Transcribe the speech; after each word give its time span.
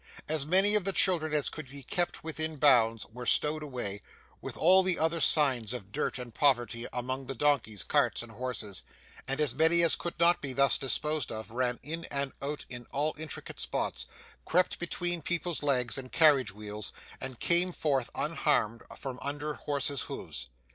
As 0.27 0.47
many 0.47 0.73
of 0.73 0.83
the 0.83 0.93
children 0.93 1.31
as 1.31 1.47
could 1.47 1.69
be 1.69 1.83
kept 1.83 2.23
within 2.23 2.55
bounds, 2.55 3.05
were 3.05 3.27
stowed 3.27 3.61
away, 3.61 4.01
with 4.41 4.57
all 4.57 4.81
the 4.81 4.97
other 4.97 5.19
signs 5.19 5.73
of 5.73 5.91
dirt 5.91 6.17
and 6.17 6.33
poverty, 6.33 6.87
among 6.91 7.27
the 7.27 7.35
donkeys, 7.35 7.83
carts, 7.83 8.23
and 8.23 8.31
horses; 8.31 8.81
and 9.27 9.39
as 9.39 9.53
many 9.53 9.83
as 9.83 9.95
could 9.95 10.19
not 10.19 10.41
be 10.41 10.53
thus 10.53 10.79
disposed 10.79 11.31
of 11.31 11.51
ran 11.51 11.79
in 11.83 12.05
and 12.05 12.31
out 12.41 12.65
in 12.67 12.85
all 12.89 13.13
intricate 13.19 13.59
spots, 13.59 14.07
crept 14.43 14.79
between 14.79 15.21
people's 15.21 15.61
legs 15.61 15.99
and 15.99 16.11
carriage 16.11 16.51
wheels, 16.51 16.91
and 17.21 17.39
came 17.39 17.71
forth 17.71 18.09
unharmed 18.15 18.81
from 18.97 19.19
under 19.21 19.53
horses' 19.53 20.01
hoofs. 20.05 20.47